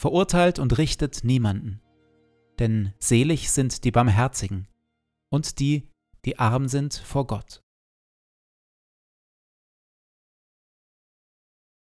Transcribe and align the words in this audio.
verurteilt 0.00 0.58
und 0.58 0.78
richtet 0.78 1.24
niemanden. 1.24 1.82
Denn 2.58 2.94
selig 2.98 3.50
sind 3.50 3.84
die 3.84 3.90
Barmherzigen 3.90 4.66
und 5.30 5.58
die, 5.58 5.90
die 6.24 6.38
arm 6.38 6.68
sind 6.68 6.94
vor 6.94 7.26
Gott. 7.26 7.62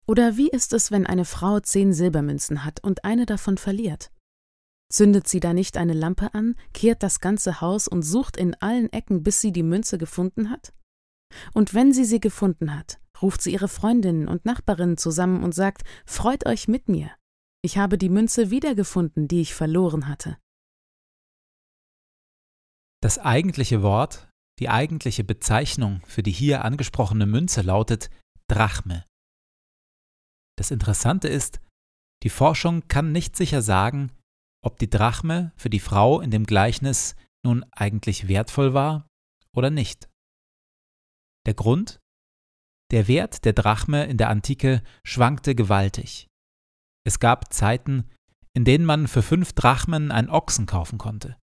Oder 0.08 0.38
wie 0.38 0.48
ist 0.48 0.72
es, 0.72 0.90
wenn 0.90 1.06
eine 1.06 1.26
Frau 1.26 1.60
zehn 1.60 1.92
Silbermünzen 1.92 2.64
hat 2.64 2.82
und 2.82 3.04
eine 3.04 3.26
davon 3.26 3.58
verliert? 3.58 4.10
Zündet 4.90 5.28
sie 5.28 5.42
da 5.42 5.54
nicht 5.54 5.76
eine 5.76 5.92
Lampe 5.92 6.34
an, 6.34 6.56
kehrt 6.74 7.04
das 7.04 7.20
ganze 7.20 7.60
Haus 7.60 7.90
und 7.90 8.04
sucht 8.04 8.38
in 8.38 8.56
allen 8.62 8.90
Ecken, 8.94 9.22
bis 9.22 9.42
sie 9.42 9.52
die 9.52 9.64
Münze 9.64 9.98
gefunden 9.98 10.50
hat? 10.50 10.74
Und 11.54 11.74
wenn 11.74 11.92
sie 11.92 12.06
sie 12.06 12.22
gefunden 12.22 12.74
hat, 12.74 13.02
ruft 13.22 13.42
sie 13.42 13.52
ihre 13.52 13.68
Freundinnen 13.68 14.30
und 14.30 14.46
Nachbarinnen 14.46 14.96
zusammen 14.96 15.44
und 15.44 15.54
sagt, 15.54 15.84
Freut 16.06 16.46
euch 16.46 16.70
mit 16.70 16.88
mir, 16.88 17.12
ich 17.64 17.78
habe 17.78 17.98
die 17.98 18.10
Münze 18.10 18.50
wiedergefunden, 18.50 19.28
die 19.28 19.42
ich 19.42 19.54
verloren 19.54 20.08
hatte. 20.08 20.38
Das 23.02 23.20
eigentliche 23.20 23.84
Wort, 23.84 24.28
die 24.60 24.70
eigentliche 24.70 25.24
Bezeichnung 25.24 26.02
für 26.06 26.24
die 26.24 26.32
hier 26.32 26.66
angesprochene 26.66 27.26
Münze 27.26 27.62
lautet 27.62 28.10
Drachme. 28.48 29.06
Das 30.58 30.72
Interessante 30.72 31.28
ist, 31.28 31.60
die 32.24 32.30
Forschung 32.30 32.88
kann 32.88 33.12
nicht 33.12 33.36
sicher 33.36 33.62
sagen, 33.62 34.12
ob 34.64 34.80
die 34.80 34.90
Drachme 34.90 35.52
für 35.56 35.70
die 35.70 35.80
Frau 35.80 36.20
in 36.20 36.32
dem 36.32 36.46
Gleichnis 36.46 37.16
nun 37.46 37.64
eigentlich 37.72 38.28
wertvoll 38.28 38.74
war 38.74 39.08
oder 39.54 39.70
nicht. 39.70 40.10
Der 41.46 41.54
Grund? 41.54 42.00
Der 42.92 43.08
Wert 43.08 43.46
der 43.46 43.54
Drachme 43.54 44.06
in 44.06 44.18
der 44.18 44.30
Antike 44.30 44.82
schwankte 45.04 45.54
gewaltig. 45.56 46.27
Es 47.08 47.22
gab 47.22 47.54
Zeiten, 47.54 48.10
in 48.54 48.66
denen 48.66 48.84
man 48.84 49.08
für 49.08 49.22
fünf 49.22 49.54
Drachmen 49.54 50.12
einen 50.12 50.30
Ochsen 50.30 50.66
kaufen 50.66 50.98
konnte. 50.98 51.38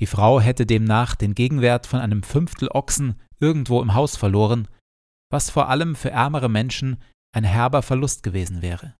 Die 0.00 0.06
Frau 0.06 0.40
hätte 0.40 0.64
demnach 0.64 1.16
den 1.16 1.34
Gegenwert 1.34 1.86
von 1.86 2.00
einem 2.00 2.22
Fünftel 2.22 2.68
Ochsen 2.70 3.20
irgendwo 3.40 3.82
im 3.82 3.92
Haus 3.92 4.16
verloren, 4.16 4.66
was 5.30 5.50
vor 5.50 5.68
allem 5.68 5.94
für 5.94 6.10
ärmere 6.10 6.48
Menschen 6.48 7.02
ein 7.34 7.44
herber 7.44 7.82
Verlust 7.82 8.22
gewesen 8.22 8.62
wäre. 8.62 8.96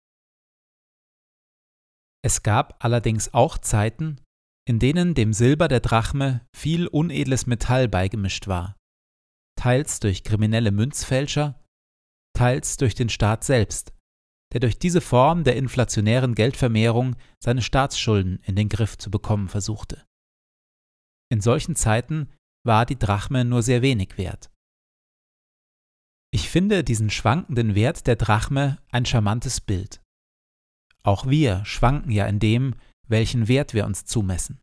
Es 2.22 2.42
gab 2.42 2.84
allerdings 2.84 3.32
auch 3.32 3.56
Zeiten, 3.56 4.20
in 4.68 4.78
denen 4.78 5.14
dem 5.14 5.32
Silber 5.32 5.68
der 5.68 5.80
Drachme 5.80 6.44
viel 6.54 6.88
unedles 6.88 7.46
Metall 7.46 7.88
beigemischt 7.88 8.48
war, 8.48 8.76
teils 9.58 9.98
durch 9.98 10.24
kriminelle 10.24 10.72
Münzfälscher, 10.72 11.58
teils 12.36 12.76
durch 12.76 12.94
den 12.94 13.08
Staat 13.08 13.44
selbst, 13.44 13.94
der 14.52 14.60
durch 14.60 14.78
diese 14.78 15.00
Form 15.00 15.44
der 15.44 15.56
inflationären 15.56 16.34
Geldvermehrung 16.34 17.16
seine 17.38 17.62
Staatsschulden 17.62 18.40
in 18.44 18.56
den 18.56 18.68
Griff 18.68 18.96
zu 18.96 19.10
bekommen 19.10 19.48
versuchte. 19.48 20.04
In 21.30 21.40
solchen 21.40 21.76
Zeiten 21.76 22.30
war 22.64 22.86
die 22.86 22.98
Drachme 22.98 23.44
nur 23.44 23.62
sehr 23.62 23.82
wenig 23.82 24.16
wert. 24.16 24.50
Ich 26.30 26.48
finde 26.48 26.84
diesen 26.84 27.10
schwankenden 27.10 27.74
Wert 27.74 28.06
der 28.06 28.16
Drachme 28.16 28.78
ein 28.90 29.06
charmantes 29.06 29.60
Bild. 29.60 30.02
Auch 31.02 31.26
wir 31.26 31.64
schwanken 31.64 32.10
ja 32.10 32.26
in 32.26 32.38
dem, 32.38 32.74
welchen 33.06 33.48
Wert 33.48 33.72
wir 33.72 33.86
uns 33.86 34.04
zumessen. 34.04 34.60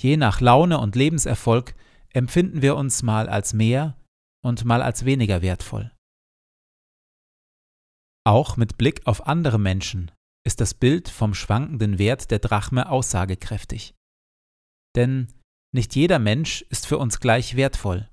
Je 0.00 0.16
nach 0.16 0.40
Laune 0.40 0.78
und 0.78 0.96
Lebenserfolg 0.96 1.74
empfinden 2.10 2.62
wir 2.62 2.76
uns 2.76 3.02
mal 3.02 3.28
als 3.28 3.54
mehr 3.54 3.96
und 4.42 4.64
mal 4.64 4.82
als 4.82 5.04
weniger 5.04 5.42
wertvoll. 5.42 5.93
Auch 8.26 8.56
mit 8.56 8.78
Blick 8.78 9.06
auf 9.06 9.26
andere 9.26 9.58
Menschen 9.58 10.10
ist 10.46 10.60
das 10.60 10.74
Bild 10.74 11.08
vom 11.08 11.34
schwankenden 11.34 11.98
Wert 11.98 12.30
der 12.30 12.38
Drachme 12.38 12.88
aussagekräftig. 12.88 13.94
Denn 14.96 15.32
nicht 15.74 15.94
jeder 15.94 16.18
Mensch 16.18 16.62
ist 16.70 16.86
für 16.86 16.98
uns 16.98 17.20
gleich 17.20 17.56
wertvoll. 17.56 18.10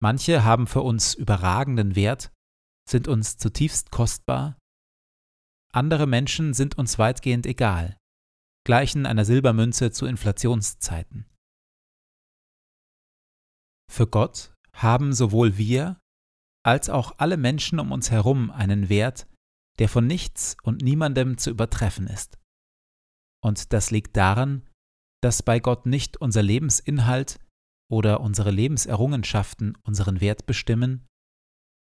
Manche 0.00 0.44
haben 0.44 0.66
für 0.66 0.82
uns 0.82 1.14
überragenden 1.14 1.96
Wert, 1.96 2.32
sind 2.88 3.08
uns 3.08 3.36
zutiefst 3.36 3.90
kostbar, 3.90 4.58
andere 5.72 6.06
Menschen 6.06 6.54
sind 6.54 6.78
uns 6.78 6.98
weitgehend 6.98 7.46
egal, 7.46 7.98
gleichen 8.64 9.06
einer 9.06 9.24
Silbermünze 9.24 9.90
zu 9.90 10.06
Inflationszeiten. 10.06 11.26
Für 13.90 14.06
Gott 14.06 14.52
haben 14.72 15.12
sowohl 15.12 15.58
wir 15.58 15.98
als 16.68 16.90
auch 16.90 17.14
alle 17.16 17.38
Menschen 17.38 17.80
um 17.80 17.92
uns 17.92 18.10
herum 18.10 18.50
einen 18.50 18.90
Wert, 18.90 19.26
der 19.78 19.88
von 19.88 20.06
nichts 20.06 20.54
und 20.62 20.82
niemandem 20.82 21.38
zu 21.38 21.48
übertreffen 21.48 22.06
ist. 22.06 22.38
Und 23.42 23.72
das 23.72 23.90
liegt 23.90 24.18
daran, 24.18 24.68
dass 25.22 25.42
bei 25.42 25.60
Gott 25.60 25.86
nicht 25.86 26.18
unser 26.18 26.42
Lebensinhalt 26.42 27.40
oder 27.90 28.20
unsere 28.20 28.50
Lebenserrungenschaften 28.50 29.78
unseren 29.82 30.20
Wert 30.20 30.44
bestimmen, 30.44 31.06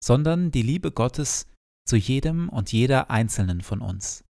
sondern 0.04 0.52
die 0.52 0.62
Liebe 0.62 0.92
Gottes 0.92 1.48
zu 1.88 1.96
jedem 1.96 2.48
und 2.50 2.72
jeder 2.72 3.10
einzelnen 3.10 3.62
von 3.62 3.82
uns. 3.82 4.24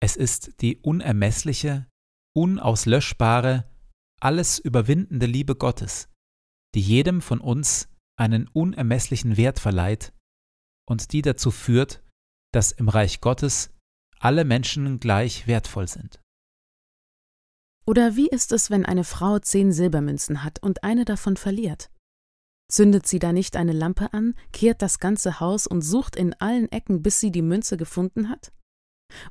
Es 0.00 0.16
ist 0.16 0.62
die 0.62 0.78
unermessliche, 0.78 1.86
unauslöschbare, 2.34 3.70
alles 4.18 4.58
überwindende 4.58 5.26
Liebe 5.26 5.56
Gottes, 5.56 6.08
die 6.74 6.80
jedem 6.80 7.20
von 7.20 7.40
uns 7.40 7.90
einen 8.16 8.48
unermesslichen 8.48 9.36
Wert 9.36 9.58
verleiht 9.58 10.12
und 10.88 11.12
die 11.12 11.22
dazu 11.22 11.50
führt, 11.50 12.02
dass 12.52 12.72
im 12.72 12.88
Reich 12.88 13.20
Gottes 13.20 13.70
alle 14.18 14.44
Menschen 14.44 14.98
gleich 14.98 15.46
wertvoll 15.46 15.88
sind. 15.88 16.20
Oder 17.86 18.16
wie 18.16 18.28
ist 18.28 18.52
es, 18.52 18.70
wenn 18.70 18.84
eine 18.84 19.04
Frau 19.04 19.38
zehn 19.38 19.72
Silbermünzen 19.72 20.42
hat 20.42 20.60
und 20.60 20.82
eine 20.82 21.04
davon 21.04 21.36
verliert? 21.36 21.90
Zündet 22.68 23.06
sie 23.06 23.20
da 23.20 23.32
nicht 23.32 23.56
eine 23.56 23.72
Lampe 23.72 24.12
an, 24.12 24.34
kehrt 24.52 24.82
das 24.82 24.98
ganze 24.98 25.38
Haus 25.38 25.68
und 25.68 25.82
sucht 25.82 26.16
in 26.16 26.34
allen 26.34 26.70
Ecken, 26.72 27.02
bis 27.02 27.20
sie 27.20 27.30
die 27.30 27.42
Münze 27.42 27.76
gefunden 27.76 28.28
hat? 28.28 28.52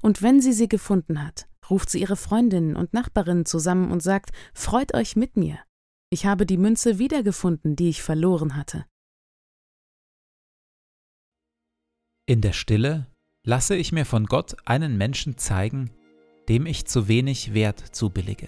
Und 0.01 0.21
wenn 0.21 0.39
sie 0.39 0.53
sie 0.53 0.69
gefunden 0.69 1.21
hat, 1.21 1.49
ruft 1.69 1.89
sie 1.89 1.99
ihre 1.99 2.15
Freundinnen 2.15 2.77
und 2.77 2.93
Nachbarinnen 2.93 3.45
zusammen 3.45 3.91
und 3.91 4.01
sagt, 4.01 4.31
Freut 4.53 4.93
euch 4.93 5.17
mit 5.17 5.35
mir. 5.35 5.59
Ich 6.15 6.25
habe 6.25 6.45
die 6.45 6.55
Münze 6.55 6.97
wiedergefunden, 6.97 7.75
die 7.75 7.89
ich 7.89 8.01
verloren 8.01 8.55
hatte. 8.55 8.85
In 12.25 12.39
der 12.39 12.53
Stille 12.53 13.07
lasse 13.45 13.75
ich 13.75 13.91
mir 13.91 14.05
von 14.05 14.25
Gott 14.25 14.55
einen 14.63 14.97
Menschen 14.97 15.37
zeigen, 15.37 15.91
dem 16.47 16.67
ich 16.67 16.85
zu 16.85 17.09
wenig 17.09 17.53
Wert 17.53 17.81
zubillige. 17.93 18.47